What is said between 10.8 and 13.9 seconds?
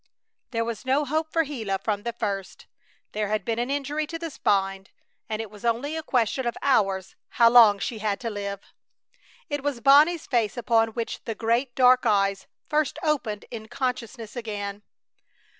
which the great dark eyes first opened in